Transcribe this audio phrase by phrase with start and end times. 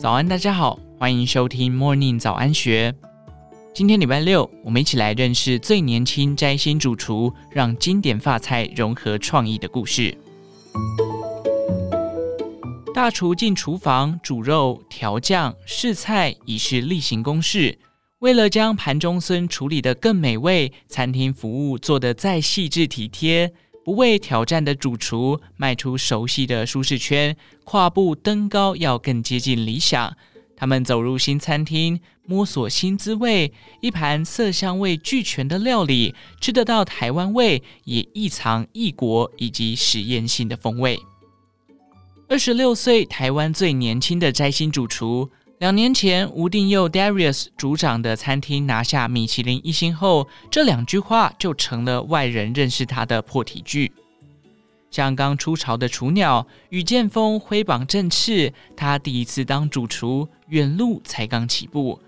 [0.00, 2.94] 早安，大家好，欢迎收听 Morning 早安学。
[3.74, 10.16] 今天礼拜六，我们一起来认识最年轻摘星主厨，让经典法菜融合创意的故事。
[12.94, 17.78] 大厨进厨房煮肉、调酱、试菜，已是例行公事。
[18.20, 23.52] 为了将盘中餐处理得更美味，餐厅服务做得再细致体贴。
[23.90, 30.16] 不畏挑战的主厨，迈出熟悉的舒适圈，跨步登高，要更接近理想。
[30.54, 40.96] 他们走入新餐厅，摸索新滋味，一盘色香味俱全的料理，吃得到台湾味，也异藏异国以及实验性的风味。
[42.28, 45.28] 二十六岁，台湾最年轻的摘星主厨。
[45.60, 53.92] 两年前，吴定佑 Darius 主长的餐厅拿下米其林一星后，这两句话就成了外人认识他的破题句。
[54.90, 62.00] 像刚出巢的雏鸟，羽剑锋挥膀振翅，他第一次当主厨，远路才刚起步，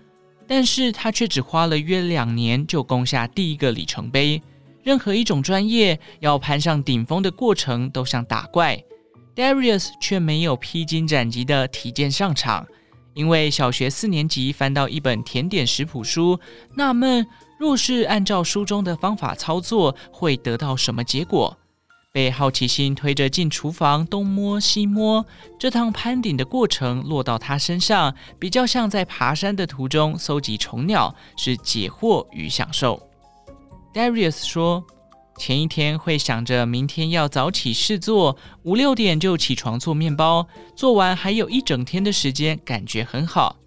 [0.47, 4.41] 但是他却只花了约两年就攻下第一个里程碑。
[4.81, 8.83] 任何一种专业要攀上顶峰的过程都像打怪
[9.35, 12.65] ，Darius 却没有披荆斩棘的提剑上场。
[13.13, 16.39] 因为小学四年级翻到一本甜点食谱书，
[16.75, 17.25] 纳闷
[17.59, 21.57] 若是按照书中的方法操作，会得到什么结果？
[22.11, 25.25] 被好奇心推着进厨房，东摸西摸，
[25.59, 33.01] 这趟攀顶的过程落到他身上，比较像在爬山的途中搜集虫鸟，是解惑与享受。
[33.93, 34.83] Darius 说。
[35.45, 43.57] 前一天会想着明天要早起试做，五六点就起床做面包，做完还有一整天的时间，感觉很好。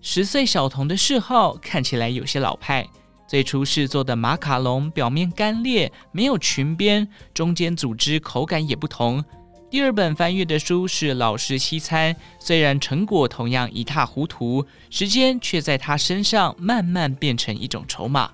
[0.00, 2.88] 十岁小童的嗜好看起来有些老派。
[3.28, 9.22] 最初试做的马卡龙表面干裂，没有裙边，中间组织口感也不同。
[9.70, 18.30] 第二本翻阅的书是老式西餐，虽然成果同样一塌糊涂，时间却在他身上慢慢变成一种筹码。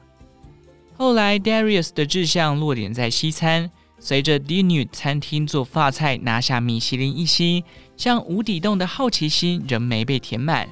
[0.98, 3.70] 后来，Darius 的志向落点在西餐。
[3.98, 7.62] 随着 Dinu 餐厅做法菜拿下米其林一星，
[7.98, 10.66] 像无底洞的好奇心仍没被填满。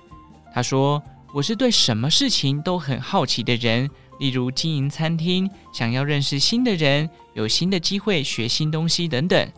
[0.55, 1.03] 他说
[1.35, 9.53] ：“我是对什么事情都很好奇的人，例如经营餐厅，想要认识新的人，有新的机会学新东西等等。”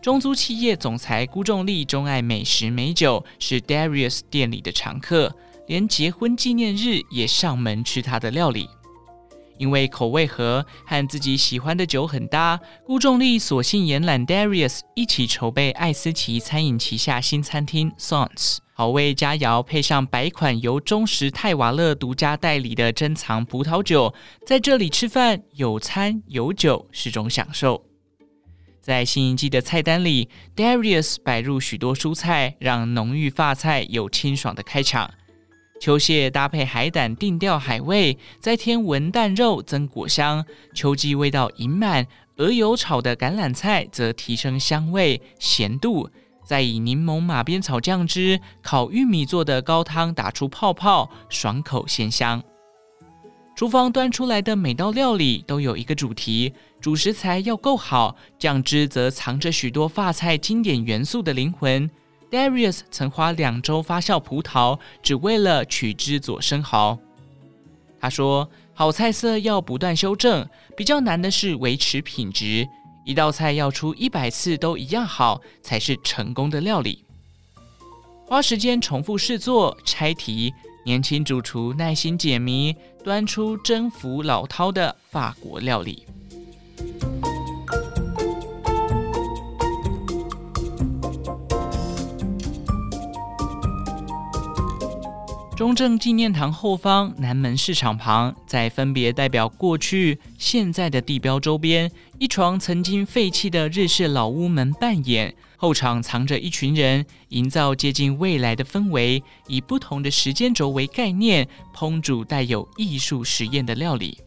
[0.00, 5.34] 中租企业总裁辜仲立钟爱美食美酒，是 Darius 店里的常客，
[5.66, 8.68] 连结婚纪念日也上门吃他的料理。
[9.58, 18.58] 因为口味合，和自己喜欢的酒很搭，辜仲力索性延揽 Darius 一起筹备爱思奇餐饮旗下新餐厅 Sons。
[18.76, 24.12] 好味佳肴配上百款由中时泰瓦勒独家代理的珍藏葡萄酒，
[24.44, 27.84] 在这里吃饭有餐有酒是种享受。
[28.80, 35.08] 在新一季的菜单里，Darius 摆入许多蔬菜，让浓郁法菜有清爽的开场。
[35.84, 40.42] 秋蟹搭配海胆，定调海味；再添文旦肉，增果香。
[40.72, 42.06] 秋季味道盈满，
[42.36, 46.08] 鹅油炒的橄榄菜则提升香味、咸度。
[46.42, 52.42] 再以柠檬马鞭草酱汁、烤玉米做的高汤打出泡泡，爽口鲜香。
[53.54, 61.90] 厨房端出来的每道料理都有一个主题：主食材要够好，酱汁则藏着许多法菜经典元素的灵魂。
[62.30, 66.98] Darius 曾花两周发酵葡萄，只为了取汁佐生蚝。
[68.00, 70.46] 他说：“好菜色要不断修正，
[70.76, 72.68] 比较难的是维持品质。
[73.04, 77.04] 一道菜要出一百次都一样好，才是成功的料理。
[78.26, 80.52] 花时间重复试做、拆题，
[80.84, 86.06] 年轻主厨耐心解谜，端出征服老饕的法国料理。”
[95.64, 105.34] 中正纪念堂后方南门市场旁，在分别代表过去、现在的地标周边，一幢曾经废弃的日式老屋门扮演。
[105.56, 114.18] 后场藏着一群人，营造接近未来的氛围，以不同的时间轴为概念，烹煮带有艺术实验的料理。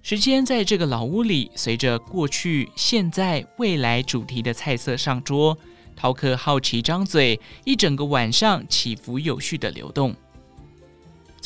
[0.00, 5.58] 时间在这个老屋里，随着过去、现在、未来主题的菜色上桌，
[6.00, 10.14] 饕客好奇张嘴，一整个晚上起伏有序的流动。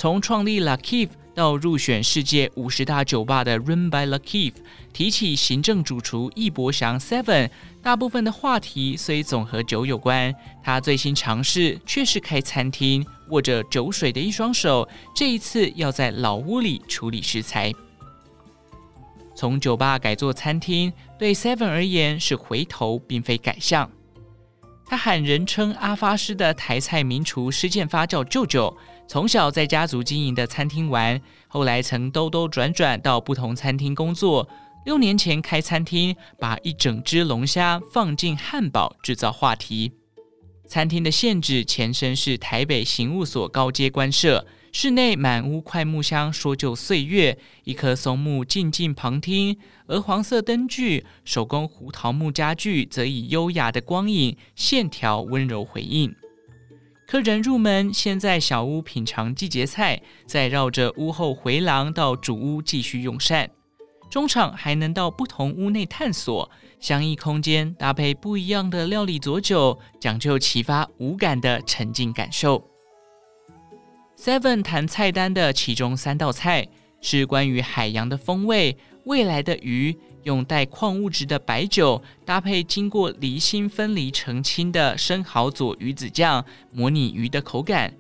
[0.01, 4.55] 从创立 La Cave 到入选世界五十大酒吧的 Run by La Cave，
[4.95, 7.51] 提起行政主厨易伯祥 Seven，
[7.83, 17.71] 大部分的话题虽总和酒有关，他最新尝试却是开餐厅，握着酒水的一双手，这一次要在老屋里处理食材。
[19.37, 23.91] 从酒吧改做餐厅，对 Seven 而言是回头，并非改向。
[24.87, 28.75] 他喊人称阿发师的台菜名厨施建发叫舅舅。
[29.11, 34.49] 从小在家族经营的餐厅玩，后来曾兜兜转转到不同餐厅工作。
[34.87, 39.91] 六年前开餐厅，把一整只龙虾放进汉堡，制造话题。
[40.69, 47.37] 餐厅的限制前身是台北刑务所高阶官舍，室内满屋桧木香，说旧岁月。
[47.65, 49.59] 一棵松木静静旁听，
[49.89, 56.15] 鹅黄色灯具、手工胡桃木家具则以优雅的光影线条温柔回应。
[57.11, 63.51] 客人入门，先在小屋品尝季节菜，再绕着屋后回廊到主屋继续用膳。
[64.09, 66.49] 中场还能到不同屋内探索，
[66.79, 72.65] 相异空间搭配不一样的料理佐酒，讲究启发五感的沉浸感受。
[74.17, 76.69] Seven 谈菜单的其中三道菜
[77.01, 87.93] 是关于海洋的风味，未来的鱼用带矿物质的白酒搭配经过离心分离澄清的生蚝佐鱼子酱，模拟鱼的口感。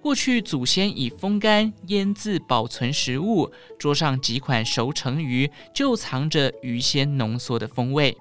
[0.00, 8.16] 过去祖先以风干、腌制保存食物，桌上几款熟成鱼就藏着鱼鲜浓缩的风味。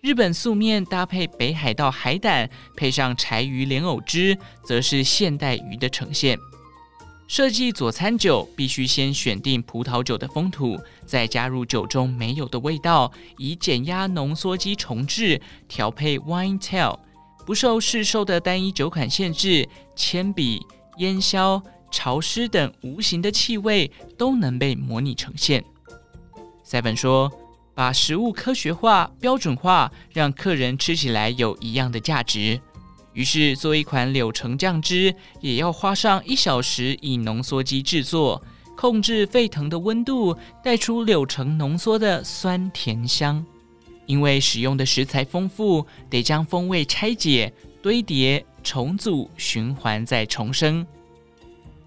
[0.00, 6.38] 日本素面搭配北海道海胆，配上柴鱼莲藕汁，则是现代鱼的呈现。
[7.28, 10.76] 设计佐餐酒必须先选定葡萄酒的风土，
[11.06, 16.98] 再加入酒中没有的味道，以减压浓缩机重制调配 Wine Tail，
[17.46, 20.66] 不受市售的单一酒款限制，铅笔。
[20.96, 25.64] 烟硝、潮湿等无形的气味都能被模拟呈现。
[26.66, 27.30] Seven 说
[27.72, 32.60] ：“把食物科学化、标准化，让客人吃起来有一样的价值。
[33.18, 38.40] 于是做一款柳橙酱汁，也要花上一小时以浓缩机制作，
[38.76, 43.44] 控制沸腾的温度，带出柳橙浓缩的酸甜香。
[44.06, 50.86] 因为使用的食材丰富，得将风味拆解、堆叠。”重组、循环再重生，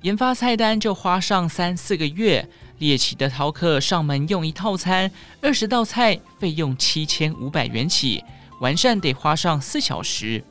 [0.02, 2.46] 研发菜单就花上三四个月。
[2.80, 5.12] 猎奇的饕客上门用一套餐，
[5.42, 8.24] 二十道菜，费用七千五百元起，
[8.60, 10.44] 完善得花上四小时。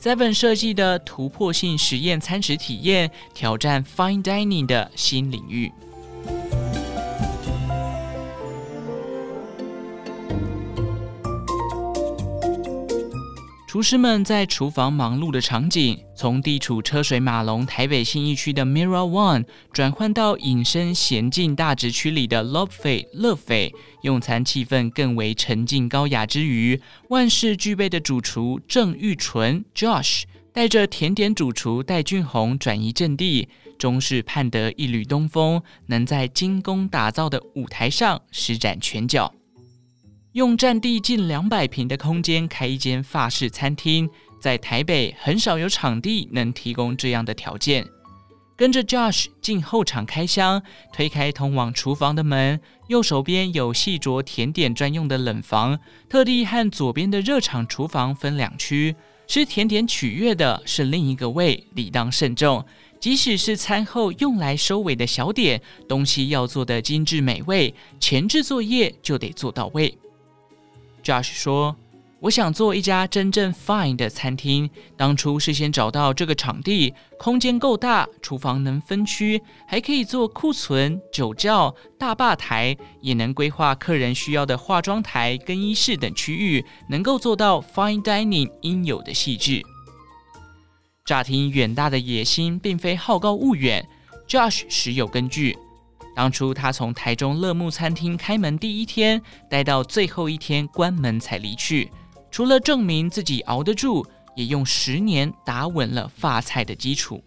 [0.00, 5.70] Seven 设计的突破性实验餐食体验，挑战 Fine Dining 的新领域。
[13.70, 23.72] 厨师们在厨房忙碌的场景，从地处车水马龙台北信义区的 Mirror One 转换到隐身娴静大直区里的 Love 乐斐，
[24.02, 26.80] 用餐气氛更为沉静高雅之余，
[27.10, 39.32] 万事俱备的主厨郑玉纯 Josh 带着甜点主厨戴俊宏转移阵地，终是盼得一缕东风，能在精工打造的舞台上施展拳脚。
[40.34, 44.08] 用占地近两百平的空间开一间法式餐厅，
[44.40, 47.84] 在台北很少有场地能提供这样的条件。
[48.56, 50.62] 跟着 Josh 进后场开箱，
[50.92, 55.76] 推开通往厨房的门，右手边有细酌甜点专用的冷房，
[56.08, 58.94] 特地和左边的热场厨房分两区。
[59.26, 62.64] 吃甜点取悦的是另一个胃，理当慎重。
[63.00, 69.98] 即使是餐后用来收尾的小点，东西要做的精致美味，前置作业就得做到位。
[71.02, 71.74] Josh 说
[72.20, 74.68] ：“我想做一家真正 fine 的餐厅。
[74.96, 89.62] 当初是先找到这个场地，空间够大，厨房能分区，还可以做库存、酒窖、大吧台，也能规划客人需要的化妆台、更衣室等区域，能够做到 fine dining 应有的细致。
[91.06, 93.88] 乍听远大的野心，并非好高骛远。
[94.28, 95.56] Josh 实有根据。”
[96.14, 101.90] 当初他从台中乐木餐厅开门第一天待到最后一天关门才离去，
[102.30, 107.22] 除了证明自己熬得住，也用十年打稳了发菜的基础。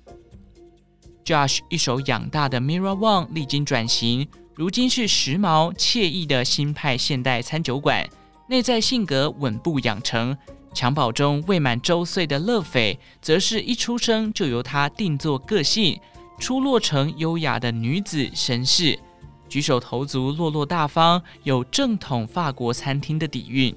[1.25, 8.07] Josh 一手养大的 Mirror One 历经转型，如今是时髦惬意的新派现代餐酒馆，
[8.49, 10.37] 内在性格稳步养成。
[10.73, 15.99] 襁褓中未满周岁的乐斐，则是一出生就由他定做个性。
[16.43, 18.99] 出落成优雅的女子绅士，
[19.47, 23.73] 举手投足落落大方，有正统法国餐厅的底蕴。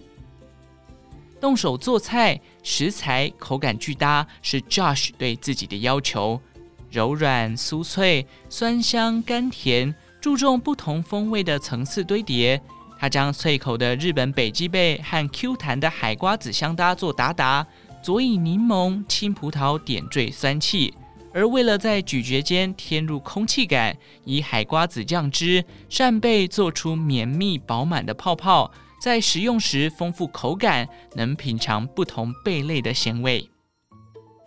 [1.41, 6.41] 动手做菜，食材口感俱搭，是 Josh 对自己的要求。
[6.91, 12.61] 柔软酥脆，酸香甘甜，注重不同风味的层次堆叠。
[12.99, 17.65] 他将脆口的日本北极贝和 Q 弹的海瓜子相搭做达达，
[18.03, 20.93] 佐以柠檬、青葡萄点缀酸气。
[21.37, 33.50] 而为了在咀嚼间添入空气感，以海瓜子酱汁扇贝做出绵密饱满的泡泡，在食用时丰富口感，能品尝不同贝类的咸味。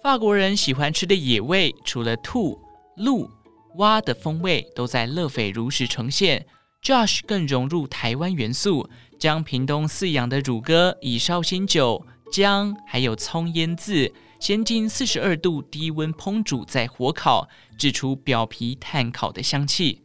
[0.01, 2.59] 法国人喜欢吃的野味，除了兔、
[2.97, 3.29] 鹿、
[3.75, 6.43] 蛙的风味都在乐斐如实呈现。
[6.83, 20.01] Josh 更融入台湾元素，将屏东饲养的乳鸽以绍兴酒、姜还有葱腌制，先进四十二度低温烹煮，再火烤，制出表皮炭烤的香气。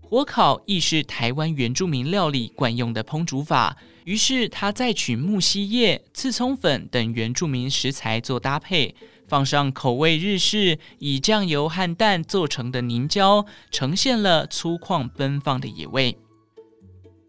[0.00, 8.94] 火烤亦是台湾原住民料理惯用的烹煮法，于是他再取木樨叶、刺葱粉等原住民食材做搭配，
[9.26, 16.16] 放上口味日式以酱油和蛋做成的凝胶，呈现了粗犷奔放的野味。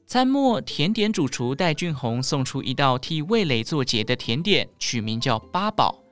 [0.06, 6.04] 餐末，甜点主厨戴俊宏送出一道替味蕾做结的甜点，取名叫八宝。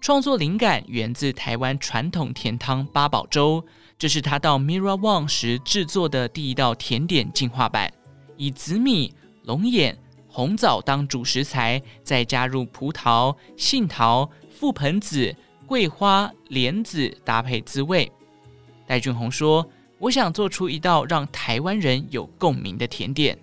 [0.00, 3.64] 创作灵感源自台湾传统甜汤八宝粥。
[3.98, 7.92] 这是他到 Mira One 时制作的第一道甜点进化版，
[8.36, 9.12] 以紫米、
[9.42, 15.34] 龙眼、红枣当主食材，再加入葡萄、杏桃、覆盆子、
[15.66, 18.10] 桂花、莲子搭配滋味。
[18.86, 23.36] 戴俊宏说：“我想做出一道让台湾人有共鸣的甜点。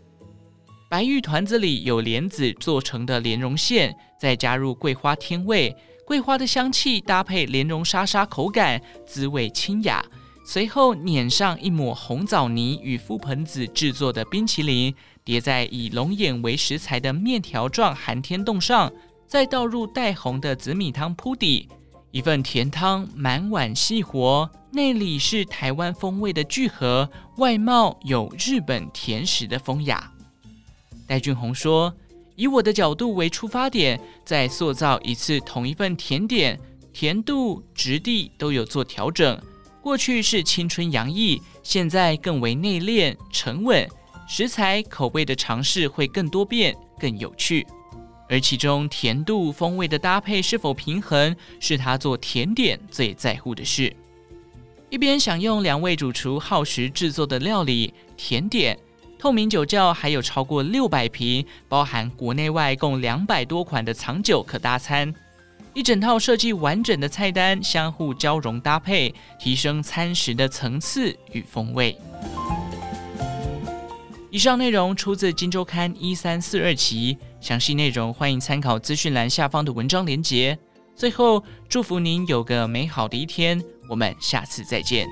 [0.90, 10.06] 白玉团子里有莲子做成的莲蓉馅，再加入桂花添味，桂花的香气搭配莲蓉沙沙口感，滋味清雅。”
[10.48, 14.94] 随后碾上一抹红枣泥与覆盆子制作的冰淇淋，
[15.24, 18.94] 叠在以龙眼为食材的面条状寒天冻上，
[19.26, 21.68] 再倒入带红的紫米汤铺底。
[22.12, 30.12] 一份甜汤满碗细活，内里是台湾风味的聚合，外貌有日本甜食的风雅。
[31.08, 31.92] 戴俊宏说
[32.36, 36.60] ：“以我的角度为出发点，再塑造一次同一份甜点，
[36.92, 39.42] 甜度、质地都有做调整。”
[39.82, 43.88] 过去是青春洋溢，现在更为内敛沉稳，
[44.28, 47.66] 食材口味的尝试会更多变、更有趣。
[48.28, 53.96] 而其中甜度、风味的搭配是否平衡，是他做甜点最在乎的事。
[54.90, 58.76] 一边享用两位主厨耗时制作的料理甜点，
[59.18, 65.14] 透明酒窖还有超过六百瓶，包含国内外共两百多款的藏酒可搭餐。
[65.74, 71.98] 一整套设计完整的菜单，相互交融搭配，提升餐食的层次与风味。
[74.30, 80.58] 以上内容出自《金周刊》一三四二期，详细内容欢迎参考资讯栏下方的文章连结。
[80.96, 85.08] 最后，祝福您有个美好的一天，我们下次再见。